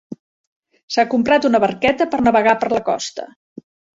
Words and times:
S'ha 0.95 1.05
comprat 1.11 1.45
una 1.51 1.61
barqueta 1.65 2.09
per 2.15 2.21
navegar 2.29 2.57
per 2.65 2.71
la 2.77 2.83
costa. 2.91 3.27